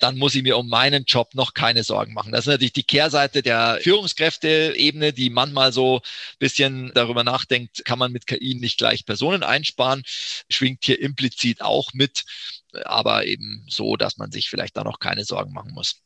dann 0.00 0.18
muss 0.18 0.34
ich 0.34 0.42
mir 0.42 0.58
um 0.58 0.68
meinen 0.68 1.04
Job 1.04 1.36
noch 1.36 1.54
keine 1.54 1.84
Sorgen 1.84 2.12
machen. 2.12 2.32
Das 2.32 2.40
ist 2.40 2.46
natürlich 2.48 2.72
die 2.72 2.82
Kehrseite 2.82 3.42
der 3.42 3.78
Führungskräfteebene, 3.82 5.12
die 5.12 5.30
manchmal 5.30 5.72
so 5.72 6.00
bisschen 6.40 6.90
darüber 6.92 7.22
nachdenkt, 7.22 7.84
kann 7.84 8.00
man 8.00 8.10
mit 8.10 8.26
KI 8.26 8.56
nicht 8.56 8.78
gleich 8.78 9.06
Personen 9.06 9.44
einsparen, 9.44 10.02
schwingt 10.50 10.84
hier 10.84 11.00
implizit 11.00 11.62
auch 11.62 11.92
mit, 11.94 12.24
aber 12.84 13.26
eben 13.26 13.64
so, 13.68 13.96
dass 13.96 14.16
man 14.16 14.32
sich 14.32 14.50
vielleicht 14.50 14.76
da 14.76 14.82
noch 14.82 14.98
keine 14.98 15.24
Sorgen 15.24 15.52
machen 15.52 15.72
muss. 15.72 16.02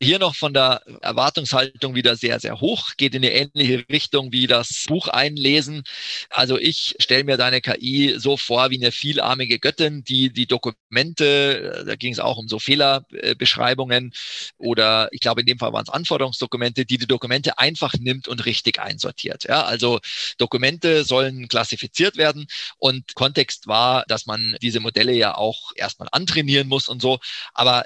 Hier 0.00 0.18
noch 0.18 0.36
von 0.36 0.54
der 0.54 0.82
Erwartungshaltung 1.00 1.94
wieder 1.94 2.14
sehr, 2.16 2.38
sehr 2.38 2.60
hoch, 2.60 2.90
geht 2.96 3.14
in 3.14 3.24
eine 3.24 3.32
ähnliche 3.32 3.84
Richtung 3.88 4.30
wie 4.32 4.46
das 4.46 4.84
Buch 4.86 5.08
einlesen. 5.08 5.82
Also 6.30 6.56
ich 6.58 6.94
stelle 7.00 7.24
mir 7.24 7.36
deine 7.36 7.60
KI 7.60 8.14
so 8.16 8.36
vor 8.36 8.70
wie 8.70 8.76
eine 8.76 8.92
vielarmige 8.92 9.58
Göttin, 9.58 10.04
die 10.04 10.32
die 10.32 10.46
Dokumente, 10.46 11.84
da 11.86 11.96
ging 11.96 12.12
es 12.12 12.20
auch 12.20 12.36
um 12.36 12.46
so 12.48 12.58
Fehlerbeschreibungen 12.58 14.12
oder 14.56 15.08
ich 15.12 15.20
glaube 15.20 15.40
in 15.40 15.46
dem 15.46 15.58
Fall 15.58 15.72
waren 15.72 15.84
es 15.84 15.92
Anforderungsdokumente, 15.92 16.86
die 16.86 16.98
die 16.98 17.06
Dokumente 17.06 17.58
einfach 17.58 17.94
nimmt 17.98 18.28
und 18.28 18.46
richtig 18.46 18.78
einsortiert. 18.80 19.44
Ja, 19.44 19.64
also 19.64 19.98
Dokumente 20.38 21.04
sollen 21.04 21.48
klassifiziert 21.48 22.16
werden 22.16 22.46
und 22.78 23.14
Kontext 23.14 23.66
war, 23.66 24.04
dass 24.06 24.26
man 24.26 24.56
diese 24.62 24.80
Modelle 24.80 25.12
ja 25.12 25.34
auch 25.36 25.72
erstmal 25.74 26.08
antrainieren 26.12 26.68
muss 26.68 26.88
und 26.88 27.02
so. 27.02 27.18
Aber 27.52 27.84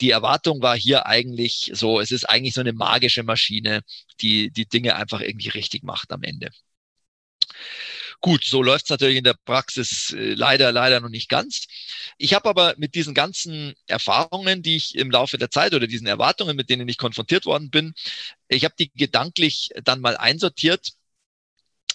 die 0.00 0.10
Erwartung 0.10 0.62
war 0.62 0.76
hier 0.76 1.06
eigentlich 1.06 1.70
so, 1.74 2.00
es 2.00 2.10
ist 2.10 2.28
eigentlich 2.28 2.54
so 2.54 2.60
eine 2.60 2.72
magische 2.72 3.22
Maschine, 3.22 3.82
die 4.20 4.50
die 4.50 4.66
Dinge 4.66 4.96
einfach 4.96 5.20
irgendwie 5.20 5.48
richtig 5.50 5.82
macht 5.82 6.12
am 6.12 6.22
Ende. 6.22 6.50
Gut, 8.20 8.44
so 8.44 8.62
läuft 8.62 8.84
es 8.84 8.90
natürlich 8.90 9.16
in 9.16 9.24
der 9.24 9.34
Praxis 9.46 10.12
äh, 10.12 10.34
leider, 10.34 10.72
leider 10.72 11.00
noch 11.00 11.08
nicht 11.08 11.28
ganz. 11.28 11.66
Ich 12.18 12.34
habe 12.34 12.48
aber 12.50 12.74
mit 12.76 12.94
diesen 12.94 13.14
ganzen 13.14 13.74
Erfahrungen, 13.86 14.62
die 14.62 14.76
ich 14.76 14.94
im 14.94 15.10
Laufe 15.10 15.38
der 15.38 15.50
Zeit 15.50 15.72
oder 15.74 15.86
diesen 15.86 16.06
Erwartungen, 16.06 16.56
mit 16.56 16.68
denen 16.68 16.88
ich 16.88 16.98
konfrontiert 16.98 17.46
worden 17.46 17.70
bin, 17.70 17.94
ich 18.48 18.64
habe 18.64 18.74
die 18.78 18.90
gedanklich 18.94 19.70
dann 19.84 20.00
mal 20.00 20.16
einsortiert 20.16 20.92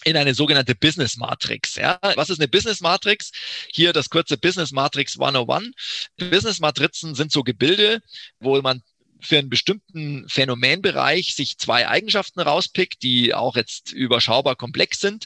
in 0.04 0.16
eine 0.16 0.34
sogenannte 0.34 0.74
Business 0.74 1.16
Matrix. 1.16 1.76
Ja, 1.76 1.98
was 2.14 2.30
ist 2.30 2.40
eine 2.40 2.48
Business 2.48 2.80
Matrix? 2.80 3.32
Hier 3.72 3.92
das 3.92 4.10
kurze 4.10 4.36
Business 4.36 4.72
Matrix 4.72 5.18
101. 5.18 5.70
Business 6.16 6.60
Matrizen 6.60 7.14
sind 7.14 7.32
so 7.32 7.42
Gebilde, 7.42 8.00
wo 8.40 8.60
man 8.62 8.82
für 9.20 9.38
einen 9.38 9.50
bestimmten 9.50 10.28
Phänomenbereich 10.28 11.34
sich 11.34 11.58
zwei 11.58 11.88
Eigenschaften 11.88 12.40
rauspickt, 12.40 13.02
die 13.02 13.34
auch 13.34 13.56
jetzt 13.56 13.92
überschaubar 13.92 14.56
komplex 14.56 15.00
sind. 15.00 15.24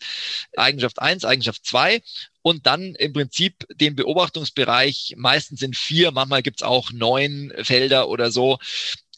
Eigenschaft 0.57 1.01
eins, 1.01 1.25
Eigenschaft 1.25 1.65
zwei 1.67 2.03
und 2.43 2.67
dann 2.67 2.95
im 2.95 3.13
Prinzip 3.13 3.67
den 3.75 3.97
Beobachtungsbereich 3.97 5.15
meistens 5.17 5.63
in 5.63 5.75
vier, 5.75 6.13
manchmal 6.13 6.43
gibt's 6.43 6.63
auch 6.63 6.93
neun 6.93 7.53
Felder 7.63 8.09
oder 8.09 8.31
so, 8.31 8.59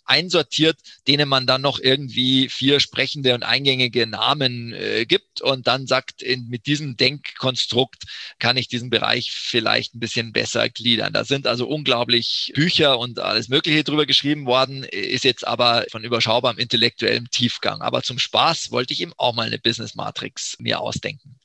einsortiert, 0.04 0.78
denen 1.06 1.28
man 1.28 1.46
dann 1.46 1.62
noch 1.62 1.78
irgendwie 1.78 2.48
vier 2.48 2.80
sprechende 2.80 3.34
und 3.34 3.42
eingängige 3.42 4.06
Namen 4.06 4.72
äh, 4.72 5.06
gibt 5.06 5.40
und 5.40 5.66
dann 5.66 5.86
sagt, 5.86 6.22
in, 6.22 6.48
mit 6.48 6.66
diesem 6.66 6.96
Denkkonstrukt 6.96 8.04
kann 8.38 8.56
ich 8.56 8.68
diesen 8.68 8.90
Bereich 8.90 9.32
vielleicht 9.32 9.94
ein 9.94 10.00
bisschen 10.00 10.32
besser 10.32 10.68
gliedern. 10.68 11.12
Da 11.12 11.24
sind 11.24 11.46
also 11.46 11.66
unglaublich 11.68 12.52
Bücher 12.54 12.98
und 12.98 13.18
alles 13.18 13.48
Mögliche 13.48 13.84
drüber 13.84 14.06
geschrieben 14.06 14.46
worden, 14.46 14.84
ist 14.84 15.24
jetzt 15.24 15.46
aber 15.46 15.86
von 15.90 16.04
überschaubarem 16.04 16.58
intellektuellem 16.58 17.30
Tiefgang. 17.30 17.80
Aber 17.80 18.02
zum 18.02 18.18
Spaß 18.18 18.70
wollte 18.70 18.92
ich 18.92 19.00
eben 19.00 19.12
auch 19.16 19.34
mal 19.34 19.46
eine 19.46 19.58
Business 19.58 19.94
Matrix 19.94 20.56
mir 20.58 20.80
ausdenken. 20.80 21.38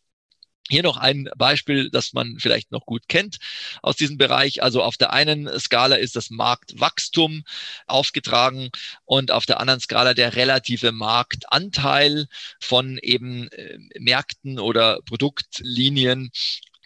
Hier 0.70 0.84
noch 0.84 0.98
ein 0.98 1.30
Beispiel, 1.38 1.90
das 1.90 2.14
man 2.14 2.38
vielleicht 2.40 2.72
noch 2.72 2.86
gut 2.86 3.08
kennt 3.08 3.38
aus 3.82 3.96
diesem 3.96 4.18
Bereich. 4.18 4.64
Also 4.64 4.84
auf 4.84 4.98
der 4.98 5.14
einen 5.14 5.48
Skala 5.60 5.96
ist 5.96 6.16
das 6.16 6.30
Marktwachstum 6.30 7.44
aufgetragen 7.86 8.70
und 9.06 9.32
auf 9.32 9.46
der 9.46 9.60
anderen 9.60 9.80
Skala 9.80 10.14
der 10.14 10.36
relative 10.36 10.92
Marktanteil 10.92 12.28
von 12.60 12.98
eben 13.02 13.48
äh, 13.50 13.78
Märkten 14.00 14.60
oder 14.60 15.00
Produktlinien 15.06 16.32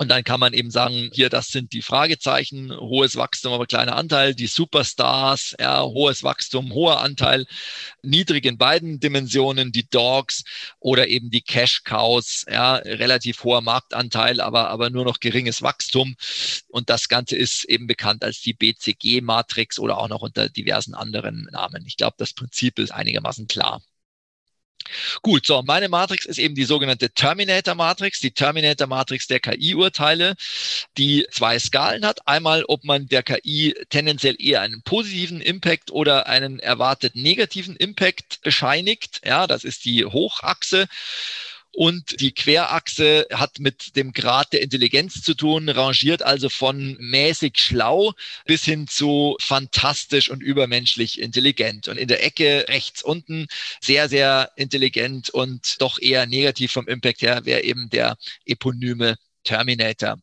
und 0.01 0.07
dann 0.07 0.23
kann 0.23 0.39
man 0.39 0.53
eben 0.53 0.71
sagen, 0.71 1.11
hier, 1.13 1.29
das 1.29 1.49
sind 1.49 1.73
die 1.73 1.83
Fragezeichen, 1.83 2.75
hohes 2.75 3.17
Wachstum, 3.17 3.53
aber 3.53 3.67
kleiner 3.67 3.95
Anteil, 3.95 4.33
die 4.33 4.47
Superstars, 4.47 5.55
ja, 5.59 5.83
hohes 5.83 6.23
Wachstum, 6.23 6.73
hoher 6.73 7.01
Anteil, 7.01 7.45
niedrig 8.01 8.47
in 8.47 8.57
beiden 8.57 8.99
Dimensionen, 8.99 9.71
die 9.71 9.87
Dogs 9.87 10.43
oder 10.79 11.07
eben 11.07 11.29
die 11.29 11.43
Cash 11.43 11.83
Cows, 11.83 12.45
ja, 12.51 12.77
relativ 12.77 13.43
hoher 13.43 13.61
Marktanteil, 13.61 14.41
aber, 14.41 14.69
aber 14.71 14.89
nur 14.89 15.05
noch 15.05 15.19
geringes 15.19 15.61
Wachstum. 15.61 16.15
Und 16.67 16.89
das 16.89 17.07
Ganze 17.07 17.35
ist 17.35 17.65
eben 17.65 17.85
bekannt 17.85 18.23
als 18.23 18.41
die 18.41 18.53
BCG-Matrix 18.53 19.77
oder 19.77 19.99
auch 19.99 20.09
noch 20.09 20.23
unter 20.23 20.49
diversen 20.49 20.95
anderen 20.95 21.47
Namen. 21.51 21.85
Ich 21.85 21.97
glaube, 21.97 22.15
das 22.17 22.33
Prinzip 22.33 22.79
ist 22.79 22.91
einigermaßen 22.91 23.45
klar. 23.45 23.83
Gut, 25.21 25.45
so, 25.45 25.61
meine 25.63 25.89
Matrix 25.89 26.25
ist 26.25 26.37
eben 26.37 26.55
die 26.55 26.63
sogenannte 26.63 27.09
Terminator-Matrix, 27.09 28.19
die 28.19 28.31
Terminator-Matrix 28.31 29.27
der 29.27 29.39
KI-Urteile, 29.39 30.35
die 30.97 31.25
zwei 31.31 31.59
Skalen 31.59 32.05
hat. 32.05 32.27
Einmal, 32.27 32.63
ob 32.67 32.83
man 32.83 33.07
der 33.07 33.23
KI 33.23 33.75
tendenziell 33.89 34.35
eher 34.39 34.61
einen 34.61 34.81
positiven 34.83 35.41
Impact 35.41 35.91
oder 35.91 36.27
einen 36.27 36.59
erwartet 36.59 37.15
negativen 37.15 37.75
Impact 37.75 38.41
bescheinigt. 38.41 39.21
Ja, 39.25 39.47
das 39.47 39.63
ist 39.63 39.85
die 39.85 40.05
Hochachse. 40.05 40.87
Und 41.73 42.19
die 42.19 42.33
Querachse 42.33 43.27
hat 43.31 43.59
mit 43.59 43.95
dem 43.95 44.11
Grad 44.11 44.51
der 44.51 44.61
Intelligenz 44.61 45.21
zu 45.21 45.33
tun, 45.35 45.69
rangiert 45.69 46.21
also 46.21 46.49
von 46.49 46.97
mäßig 46.99 47.57
schlau 47.57 48.13
bis 48.45 48.65
hin 48.65 48.87
zu 48.87 49.37
fantastisch 49.39 50.29
und 50.29 50.43
übermenschlich 50.43 51.19
intelligent. 51.19 51.87
Und 51.87 51.97
in 51.97 52.09
der 52.09 52.25
Ecke 52.25 52.65
rechts 52.67 53.01
unten 53.01 53.47
sehr, 53.79 54.09
sehr 54.09 54.51
intelligent 54.57 55.29
und 55.29 55.77
doch 55.79 55.97
eher 55.99 56.25
negativ 56.25 56.73
vom 56.73 56.87
Impact 56.87 57.21
her 57.21 57.45
wäre 57.45 57.63
eben 57.63 57.89
der 57.89 58.17
eponyme 58.45 59.15
Terminator 59.43 60.17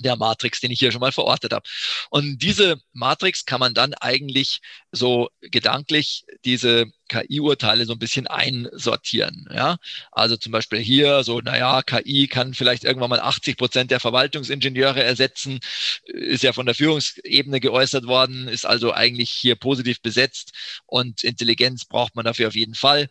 der 0.00 0.16
Matrix, 0.16 0.60
den 0.60 0.70
ich 0.70 0.78
hier 0.78 0.92
schon 0.92 1.00
mal 1.00 1.12
verortet 1.12 1.52
habe. 1.52 1.68
Und 2.10 2.38
diese 2.38 2.80
Matrix 2.92 3.44
kann 3.44 3.60
man 3.60 3.74
dann 3.74 3.94
eigentlich 3.94 4.60
so 4.92 5.28
gedanklich 5.40 6.24
diese 6.44 6.86
KI-Urteile 7.08 7.86
so 7.86 7.92
ein 7.94 7.98
bisschen 7.98 8.26
einsortieren. 8.26 9.48
Ja? 9.52 9.78
Also 10.12 10.36
zum 10.36 10.52
Beispiel 10.52 10.78
hier 10.78 11.24
so, 11.24 11.40
naja, 11.40 11.82
KI 11.82 12.28
kann 12.28 12.54
vielleicht 12.54 12.84
irgendwann 12.84 13.10
mal 13.10 13.20
80 13.20 13.56
Prozent 13.56 13.90
der 13.90 14.00
Verwaltungsingenieure 14.00 15.02
ersetzen, 15.02 15.60
ist 16.04 16.42
ja 16.42 16.52
von 16.52 16.66
der 16.66 16.74
Führungsebene 16.74 17.60
geäußert 17.60 18.06
worden, 18.06 18.48
ist 18.48 18.66
also 18.66 18.92
eigentlich 18.92 19.30
hier 19.30 19.56
positiv 19.56 20.00
besetzt 20.00 20.52
und 20.86 21.24
Intelligenz 21.24 21.84
braucht 21.84 22.14
man 22.16 22.24
dafür 22.24 22.48
auf 22.48 22.54
jeden 22.54 22.74
Fall 22.74 23.08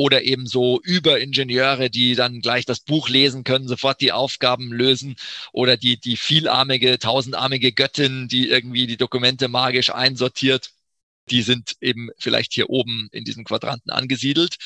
oder 0.00 0.22
eben 0.22 0.46
so 0.46 0.80
Überingenieure, 0.82 1.90
die 1.90 2.14
dann 2.14 2.40
gleich 2.40 2.64
das 2.64 2.80
Buch 2.80 3.10
lesen 3.10 3.44
können, 3.44 3.68
sofort 3.68 4.00
die 4.00 4.12
Aufgaben 4.12 4.72
lösen 4.72 5.16
oder 5.52 5.76
die, 5.76 5.98
die 5.98 6.16
vielarmige, 6.16 6.98
tausendarmige 6.98 7.72
Göttin, 7.72 8.26
die 8.26 8.48
irgendwie 8.48 8.86
die 8.86 8.96
Dokumente 8.96 9.48
magisch 9.48 9.92
einsortiert 9.92 10.70
die 11.30 11.42
sind 11.42 11.72
eben 11.80 12.10
vielleicht 12.18 12.52
hier 12.52 12.70
oben 12.70 13.08
in 13.12 13.24
diesem 13.24 13.44
Quadranten 13.44 13.90
angesiedelt. 13.90 14.56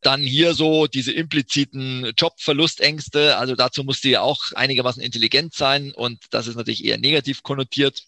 Dann 0.00 0.20
hier 0.20 0.54
so 0.54 0.86
diese 0.86 1.12
impliziten 1.12 2.12
Jobverlustängste, 2.16 3.36
also 3.36 3.54
dazu 3.54 3.84
muss 3.84 4.00
die 4.00 4.10
ja 4.10 4.20
auch 4.22 4.52
einigermaßen 4.54 5.02
intelligent 5.02 5.54
sein 5.54 5.92
und 5.92 6.24
das 6.30 6.46
ist 6.46 6.56
natürlich 6.56 6.84
eher 6.84 6.98
negativ 6.98 7.42
konnotiert 7.42 8.04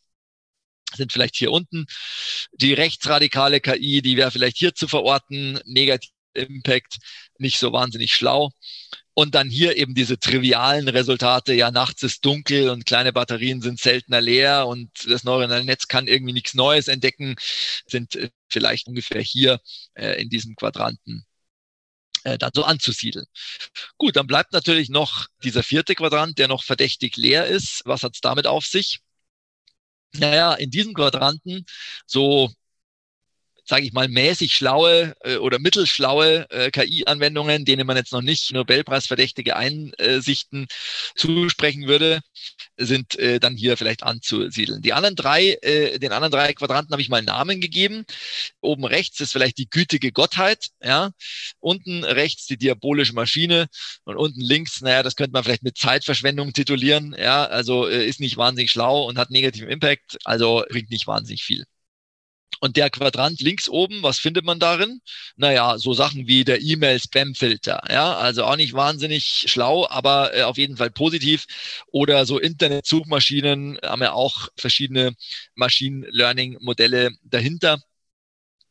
sind 0.94 1.12
vielleicht 1.12 1.36
hier 1.36 1.50
unten. 1.50 1.86
Die 2.52 2.72
rechtsradikale 2.72 3.60
KI, 3.60 4.02
die 4.02 4.16
wäre 4.16 4.30
vielleicht 4.30 4.56
hier 4.56 4.74
zu 4.74 4.86
verorten, 4.86 5.60
negativ 5.64 6.10
Impact, 6.36 6.98
nicht 7.38 7.58
so 7.58 7.72
wahnsinnig 7.72 8.14
schlau. 8.14 8.50
Und 9.18 9.34
dann 9.34 9.48
hier 9.48 9.78
eben 9.78 9.94
diese 9.94 10.18
trivialen 10.18 10.88
Resultate, 10.88 11.54
ja, 11.54 11.70
nachts 11.70 12.02
ist 12.02 12.22
dunkel 12.22 12.68
und 12.68 12.84
kleine 12.84 13.14
Batterien 13.14 13.62
sind 13.62 13.80
seltener 13.80 14.20
leer 14.20 14.66
und 14.66 14.90
das 15.08 15.24
neuronale 15.24 15.64
Netz 15.64 15.88
kann 15.88 16.06
irgendwie 16.06 16.34
nichts 16.34 16.52
Neues 16.52 16.86
entdecken, 16.86 17.34
sind 17.86 18.14
äh, 18.16 18.30
vielleicht 18.48 18.88
ungefähr 18.88 19.22
hier 19.22 19.60
äh, 19.94 20.20
in 20.20 20.28
diesem 20.28 20.54
Quadranten 20.54 21.24
äh, 22.24 22.36
dann 22.38 22.50
so 22.54 22.64
anzusiedeln. 22.64 23.24
Gut, 23.96 24.16
dann 24.16 24.26
bleibt 24.26 24.52
natürlich 24.52 24.90
noch 24.90 25.28
dieser 25.42 25.62
vierte 25.62 25.94
Quadrant, 25.94 26.36
der 26.38 26.48
noch 26.48 26.62
verdächtig 26.62 27.16
leer 27.16 27.46
ist. 27.46 27.82
Was 27.86 28.02
hat 28.02 28.16
es 28.16 28.20
damit 28.20 28.46
auf 28.46 28.66
sich? 28.66 29.00
Naja, 30.14 30.54
in 30.54 30.70
diesem 30.70 30.94
Quadranten, 30.94 31.64
so 32.06 32.50
sage 33.66 33.84
ich 33.84 33.92
mal, 33.92 34.08
mäßig 34.08 34.54
schlaue 34.54 35.14
äh, 35.24 35.36
oder 35.36 35.58
mittelschlaue 35.58 36.48
äh, 36.50 36.70
KI-Anwendungen, 36.70 37.64
denen 37.64 37.86
man 37.86 37.96
jetzt 37.96 38.12
noch 38.12 38.22
nicht 38.22 38.52
Nobelpreisverdächtige 38.52 39.56
Einsichten 39.56 40.68
zusprechen 41.16 41.88
würde, 41.88 42.20
sind 42.76 43.18
äh, 43.18 43.40
dann 43.40 43.56
hier 43.56 43.76
vielleicht 43.76 44.04
anzusiedeln. 44.04 44.82
Die 44.82 44.92
anderen 44.92 45.16
drei, 45.16 45.58
äh, 45.62 45.98
den 45.98 46.12
anderen 46.12 46.32
drei 46.32 46.52
Quadranten 46.52 46.92
habe 46.92 47.02
ich 47.02 47.08
mal 47.08 47.22
Namen 47.22 47.60
gegeben. 47.60 48.04
Oben 48.60 48.84
rechts 48.84 49.20
ist 49.20 49.32
vielleicht 49.32 49.58
die 49.58 49.68
gütige 49.68 50.12
Gottheit, 50.12 50.68
ja. 50.82 51.10
Unten 51.58 52.04
rechts 52.04 52.46
die 52.46 52.56
diabolische 52.56 53.14
Maschine 53.14 53.66
und 54.04 54.16
unten 54.16 54.40
links, 54.40 54.80
naja, 54.80 55.02
das 55.02 55.16
könnte 55.16 55.32
man 55.32 55.44
vielleicht 55.44 55.64
mit 55.64 55.76
Zeitverschwendung 55.76 56.52
titulieren, 56.52 57.16
ja. 57.18 57.46
Also 57.46 57.88
äh, 57.88 58.06
ist 58.06 58.20
nicht 58.20 58.36
wahnsinnig 58.36 58.70
schlau 58.70 59.04
und 59.04 59.18
hat 59.18 59.30
negativen 59.30 59.68
Impact, 59.68 60.18
also 60.24 60.64
bringt 60.70 60.90
nicht 60.90 61.06
wahnsinnig 61.06 61.42
viel. 61.42 61.64
Und 62.66 62.76
der 62.76 62.90
Quadrant 62.90 63.40
links 63.40 63.68
oben, 63.68 64.02
was 64.02 64.18
findet 64.18 64.44
man 64.44 64.58
darin? 64.58 65.00
Naja, 65.36 65.78
so 65.78 65.94
Sachen 65.94 66.26
wie 66.26 66.42
der 66.42 66.60
E-Mail-Spam-Filter. 66.60 67.80
Ja, 67.88 68.16
also 68.16 68.42
auch 68.42 68.56
nicht 68.56 68.72
wahnsinnig 68.72 69.44
schlau, 69.46 69.86
aber 69.88 70.34
äh, 70.34 70.42
auf 70.42 70.58
jeden 70.58 70.76
Fall 70.76 70.90
positiv. 70.90 71.44
Oder 71.92 72.26
so 72.26 72.40
Internet-Suchmaschinen 72.40 73.78
haben 73.84 74.02
ja 74.02 74.14
auch 74.14 74.48
verschiedene 74.56 75.14
Machine 75.54 76.08
Learning-Modelle 76.10 77.12
dahinter 77.22 77.78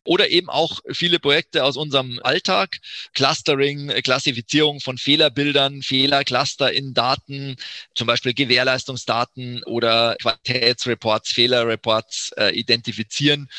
oder 0.06 0.30
eben 0.30 0.50
auch 0.50 0.80
viele 0.94 1.20
Projekte 1.20 1.64
aus 1.64 1.78
unserem 1.78 2.20
Alltag, 2.24 2.78
Clustering, 3.14 3.90
Klassifizierung 4.04 4.80
von 4.80 4.98
Fehlerbildern, 4.98 5.82
Fehlercluster 5.82 6.72
in 6.72 6.94
Daten, 6.94 7.58
zum 7.96 8.08
Beispiel 8.08 8.34
Gewährleistungsdaten 8.34 9.64
oder 9.64 10.16
Qualitätsreports, 10.22 11.32
Fehlerreports 11.32 12.32
äh, 12.38 12.50
identifizieren. 12.52 13.50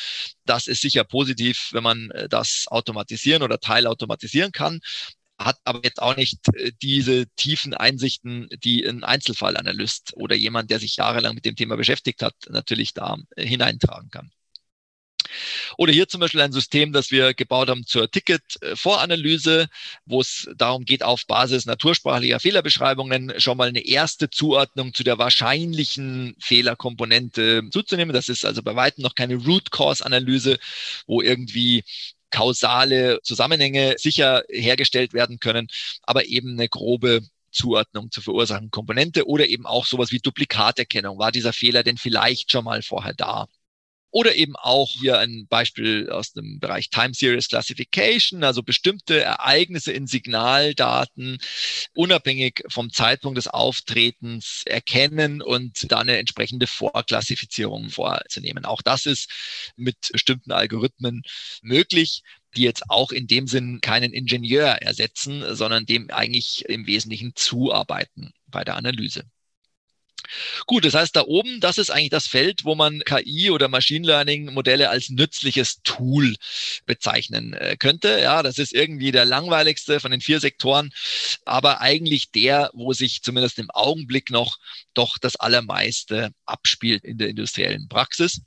Das 0.45 0.69
ist 0.69 0.81
sicher 0.81 1.05
positiv, 1.05 1.71
wenn 1.73 1.83
man 1.83 2.11
äh, 2.13 2.29
das 2.29 2.67
automatisieren 2.69 3.43
oder 3.43 3.59
teilautomatisieren 3.59 4.53
kann 4.53 4.81
hat 5.39 5.59
aber 5.65 5.81
jetzt 5.85 6.01
auch 6.01 6.17
nicht 6.17 6.49
äh, 6.55 6.73
diese 6.83 7.27
tiefen 7.37 7.75
Einsichten, 7.75 8.49
die 8.65 8.85
ein 8.87 9.05
Einzelfallanalyst 9.05 10.15
oder 10.15 10.35
jemand, 10.35 10.71
der 10.71 10.81
sich 10.81 10.97
jahrelang 10.97 11.35
mit 11.35 11.45
dem 11.45 11.57
Thema 11.57 11.77
beschäftigt 11.77 12.23
hat, 12.23 12.35
natürlich 12.49 12.95
da 12.95 13.19
äh, 13.37 13.47
hineintragen 13.47 14.11
kann. 14.11 14.31
Oder 15.77 15.93
hier 15.93 16.09
zum 16.09 16.21
Beispiel 16.21 16.41
ein 16.41 16.53
System, 16.53 16.93
das 16.93 17.11
wir 17.11 17.35
gebaut 17.35 17.69
haben 17.69 17.87
zur 17.87 18.11
Ticket-Voranalyse, 18.11 19.69
wo 20.05 20.21
es 20.21 20.49
darum 20.57 20.85
geht, 20.85 21.03
auf 21.03 21.27
Basis 21.27 21.67
natursprachlicher 21.67 22.41
Fehlerbeschreibungen 22.41 23.35
schon 23.39 23.57
mal 23.57 23.69
eine 23.69 23.85
erste 23.85 24.31
Zuordnung 24.31 24.95
zu 24.95 25.05
der 25.05 25.19
wahrscheinlichen 25.19 26.37
Fehlerkomponente 26.41 27.63
zuzunehmen. 27.71 28.15
Das 28.15 28.29
ist 28.29 28.45
also 28.45 28.63
bei 28.63 28.75
weitem 28.77 29.03
noch 29.03 29.15
keine 29.15 29.37
Root-Cause-Analyse, 29.37 30.59
wo 31.07 31.23
irgendwie 31.23 31.85
kausale 32.31 33.21
Zusammenhänge 33.23 33.95
sicher 33.99 34.43
hergestellt 34.51 35.13
werden 35.13 35.39
können, 35.39 35.69
aber 36.03 36.27
eben 36.27 36.53
eine 36.53 36.69
grobe 36.69 37.23
Zuordnung 37.51 38.11
zur 38.11 38.23
verursachten 38.23 38.71
Komponente 38.71 39.27
oder 39.27 39.49
eben 39.49 39.67
auch 39.67 39.87
sowas 39.87 40.13
wie 40.13 40.19
Duplikaterkennung. 40.19 41.19
War 41.19 41.33
dieser 41.33 41.53
Fehler 41.53 41.83
denn 41.83 41.97
vielleicht 41.97 42.53
schon 42.53 42.65
mal 42.65 42.83
vorher 42.83 43.15
da? 43.15 43.47
Oder 44.11 44.35
eben 44.35 44.57
auch 44.57 44.91
hier 44.91 45.19
ein 45.19 45.47
Beispiel 45.49 46.09
aus 46.11 46.33
dem 46.33 46.59
Bereich 46.59 46.91
Time 46.91 47.13
Series 47.13 47.49
Classification, 47.49 48.45
also 48.45 48.63
bestimmte 48.63 49.21
Ereignisse 49.21 49.93
in 49.93 50.07
Signaldaten 50.07 51.39
unabhängig 51.95 52.63
vom 52.69 52.91
Zeitpunkt 52.91 53.37
des 53.37 53.49
Auftretens 53.49 54.63
erkennen 54.65 55.43
und 55.43 55.91
dann 55.93 56.09
eine 56.09 56.19
entsprechende 56.19 56.67
Vorklassifizierung 56.67 57.91
vorzunehmen. 57.91 58.65
Auch 58.65 58.83
das 58.83 59.07
ist 59.07 59.31
mit 59.77 59.97
bestimmten 60.13 60.53
Algorithmen 60.53 61.23
möglich 61.63 62.23
die 62.57 62.63
jetzt 62.63 62.89
auch 62.89 63.13
in 63.13 63.27
dem 63.27 63.47
Sinn 63.47 63.81
keinen 63.81 64.13
Ingenieur 64.13 64.67
ersetzen, 64.67 65.45
sondern 65.55 65.87
dem 65.87 66.11
eigentlich 66.11 66.65
im 66.67 66.87
Wesentlichen 66.87 67.33
zuarbeiten 67.35 68.33
bei 68.47 68.65
der 68.65 68.77
Analyse. 68.77 69.25
Gut, 70.67 70.85
das 70.85 70.95
heißt, 70.95 71.17
da 71.17 71.23
oben, 71.23 71.61
das 71.61 71.79
ist 71.79 71.91
eigentlich 71.91 72.11
das 72.11 72.27
Feld, 72.27 72.65
wo 72.65 72.75
man 72.75 73.01
KI 73.01 73.51
oder 73.51 73.69
Machine 73.69 74.07
Learning 74.07 74.53
Modelle 74.53 74.91
als 74.91 75.11
nützliches 75.11 75.83
Tool 75.83 76.37
bezeichnen 76.87 77.53
äh, 77.55 77.77
könnte. 77.77 78.21
Ja, 78.21 78.43
das 78.43 78.59
ist 78.59 78.73
irgendwie 78.73 79.13
der 79.13 79.25
langweiligste 79.25 80.01
von 80.01 80.11
den 80.11 80.21
vier 80.21 80.41
Sektoren, 80.41 80.91
aber 81.45 81.81
eigentlich 81.81 82.31
der, 82.31 82.71
wo 82.75 82.93
sich 82.93 83.23
zumindest 83.23 83.59
im 83.59 83.71
Augenblick 83.71 84.31
noch 84.31 84.59
doch 84.95 85.19
das 85.19 85.37
Allermeiste 85.37 86.31
abspielt 86.45 87.05
in 87.05 87.19
der 87.19 87.29
industriellen 87.29 87.89
Praxis. 87.89 88.41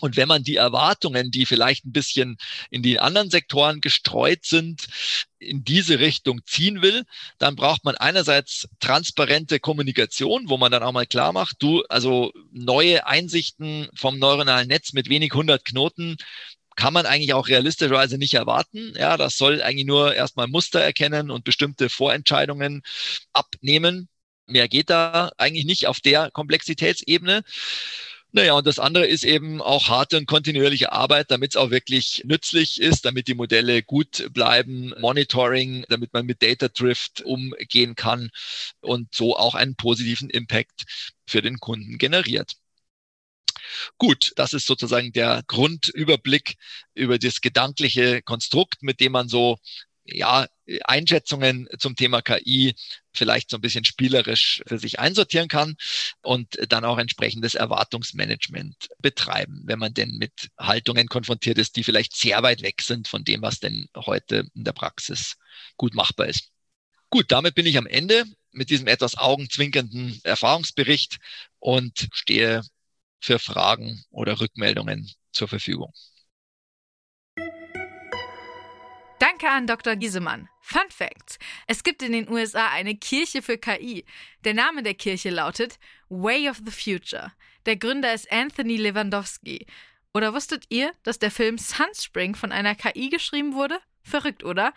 Und 0.00 0.16
wenn 0.16 0.28
man 0.28 0.42
die 0.42 0.56
Erwartungen, 0.56 1.30
die 1.30 1.46
vielleicht 1.46 1.84
ein 1.86 1.92
bisschen 1.92 2.36
in 2.70 2.82
die 2.82 2.98
anderen 2.98 3.30
Sektoren 3.30 3.80
gestreut 3.80 4.44
sind, 4.44 4.86
in 5.38 5.64
diese 5.64 6.00
Richtung 6.00 6.40
ziehen 6.44 6.82
will, 6.82 7.04
dann 7.38 7.56
braucht 7.56 7.84
man 7.84 7.96
einerseits 7.96 8.68
transparente 8.80 9.58
Kommunikation, 9.60 10.48
wo 10.48 10.58
man 10.58 10.70
dann 10.70 10.82
auch 10.82 10.92
mal 10.92 11.06
klar 11.06 11.32
macht, 11.32 11.56
du, 11.60 11.82
also 11.88 12.32
neue 12.52 13.06
Einsichten 13.06 13.88
vom 13.94 14.18
neuronalen 14.18 14.68
Netz 14.68 14.92
mit 14.92 15.08
wenig 15.08 15.32
100 15.32 15.64
Knoten 15.64 16.16
kann 16.76 16.94
man 16.94 17.04
eigentlich 17.04 17.34
auch 17.34 17.48
realistischerweise 17.48 18.16
nicht 18.16 18.34
erwarten. 18.34 18.94
Ja, 18.96 19.16
das 19.16 19.36
soll 19.36 19.60
eigentlich 19.60 19.86
nur 19.86 20.14
erstmal 20.14 20.46
Muster 20.48 20.80
erkennen 20.80 21.30
und 21.30 21.44
bestimmte 21.44 21.90
Vorentscheidungen 21.90 22.82
abnehmen. 23.32 24.08
Mehr 24.46 24.68
geht 24.68 24.88
da 24.90 25.30
eigentlich 25.36 25.66
nicht 25.66 25.86
auf 25.86 26.00
der 26.00 26.30
Komplexitätsebene. 26.30 27.42
Naja, 28.32 28.54
und 28.54 28.66
das 28.66 28.78
andere 28.78 29.06
ist 29.06 29.24
eben 29.24 29.60
auch 29.60 29.88
harte 29.88 30.16
und 30.16 30.26
kontinuierliche 30.26 30.92
Arbeit, 30.92 31.30
damit 31.32 31.52
es 31.52 31.56
auch 31.56 31.70
wirklich 31.70 32.22
nützlich 32.24 32.80
ist, 32.80 33.04
damit 33.04 33.26
die 33.26 33.34
Modelle 33.34 33.82
gut 33.82 34.28
bleiben, 34.32 34.94
Monitoring, 35.00 35.84
damit 35.88 36.12
man 36.12 36.26
mit 36.26 36.40
Data 36.42 36.68
Drift 36.68 37.22
umgehen 37.22 37.96
kann 37.96 38.30
und 38.80 39.12
so 39.12 39.36
auch 39.36 39.54
einen 39.56 39.74
positiven 39.74 40.30
Impact 40.30 40.84
für 41.26 41.42
den 41.42 41.58
Kunden 41.58 41.98
generiert. 41.98 42.52
Gut, 43.98 44.32
das 44.36 44.52
ist 44.52 44.66
sozusagen 44.66 45.12
der 45.12 45.42
Grundüberblick 45.46 46.56
über 46.94 47.18
das 47.18 47.40
gedankliche 47.40 48.22
Konstrukt, 48.22 48.82
mit 48.82 49.00
dem 49.00 49.12
man 49.12 49.28
so 49.28 49.58
ja, 50.04 50.46
Einschätzungen 50.84 51.68
zum 51.78 51.96
Thema 51.96 52.22
KI 52.22 52.74
vielleicht 53.12 53.50
so 53.50 53.56
ein 53.56 53.60
bisschen 53.60 53.84
spielerisch 53.84 54.62
für 54.66 54.78
sich 54.78 54.98
einsortieren 54.98 55.48
kann 55.48 55.76
und 56.22 56.58
dann 56.68 56.84
auch 56.84 56.98
entsprechendes 56.98 57.54
Erwartungsmanagement 57.54 58.88
betreiben, 58.98 59.62
wenn 59.64 59.78
man 59.78 59.94
denn 59.94 60.12
mit 60.12 60.48
Haltungen 60.58 61.08
konfrontiert 61.08 61.58
ist, 61.58 61.76
die 61.76 61.84
vielleicht 61.84 62.14
sehr 62.16 62.42
weit 62.42 62.62
weg 62.62 62.82
sind 62.82 63.08
von 63.08 63.24
dem, 63.24 63.42
was 63.42 63.58
denn 63.58 63.88
heute 63.96 64.46
in 64.54 64.64
der 64.64 64.72
Praxis 64.72 65.36
gut 65.76 65.94
machbar 65.94 66.28
ist. 66.28 66.50
Gut, 67.10 67.26
damit 67.28 67.54
bin 67.54 67.66
ich 67.66 67.76
am 67.76 67.86
Ende 67.86 68.24
mit 68.52 68.70
diesem 68.70 68.86
etwas 68.86 69.16
augenzwinkernden 69.16 70.20
Erfahrungsbericht 70.22 71.18
und 71.58 72.08
stehe 72.12 72.62
für 73.20 73.38
Fragen 73.38 74.04
oder 74.10 74.40
Rückmeldungen 74.40 75.10
zur 75.32 75.48
Verfügung. 75.48 75.92
Danke 79.20 79.50
an 79.50 79.66
Dr. 79.66 79.96
Giesemann. 79.96 80.48
Fun 80.62 80.88
Facts. 80.88 81.38
Es 81.66 81.82
gibt 81.84 82.02
in 82.02 82.12
den 82.12 82.30
USA 82.30 82.68
eine 82.70 82.96
Kirche 82.96 83.42
für 83.42 83.58
KI. 83.58 84.06
Der 84.44 84.54
Name 84.54 84.82
der 84.82 84.94
Kirche 84.94 85.28
lautet 85.28 85.78
Way 86.08 86.48
of 86.48 86.62
the 86.64 86.70
Future. 86.72 87.30
Der 87.66 87.76
Gründer 87.76 88.14
ist 88.14 88.32
Anthony 88.32 88.78
Lewandowski. 88.78 89.66
Oder 90.14 90.32
wusstet 90.32 90.64
ihr, 90.70 90.92
dass 91.02 91.18
der 91.18 91.30
Film 91.30 91.58
Sunspring 91.58 92.34
von 92.34 92.50
einer 92.50 92.74
KI 92.74 93.10
geschrieben 93.10 93.52
wurde? 93.52 93.78
Verrückt, 94.02 94.42
oder? 94.42 94.72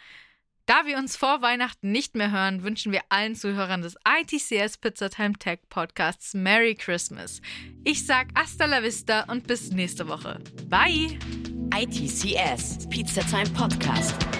Da 0.65 0.86
wir 0.86 0.97
uns 0.97 1.15
vor 1.15 1.41
Weihnachten 1.41 1.93
nicht 1.93 2.15
mehr 2.15 2.32
hören, 2.32 2.63
wünschen 2.63 2.91
wir 2.91 3.01
allen 3.08 3.36
Zuhörern 3.36 3.82
des 3.82 3.95
ITCS 4.06 4.77
Pizzatime 4.77 5.34
Tech 5.39 5.60
Podcasts 5.69 6.34
Merry 6.34 6.75
Christmas. 6.75 7.41
Ich 7.86 8.06
sag 8.06 8.27
hasta 8.36 8.65
la 8.65 8.84
vista 8.84 9.23
und 9.23 9.47
bis 9.47 9.71
nächste 9.71 10.10
Woche. 10.10 10.41
Bye! 10.67 11.17
ITCS 11.73 12.88
Pizza 12.89 13.21
Time 13.21 13.49
Podcast. 13.49 14.33